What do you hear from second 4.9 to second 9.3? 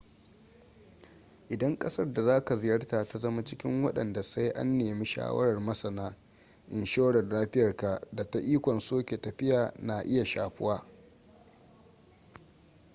shawarar masana inshorar lafiyarka da ta ikon soke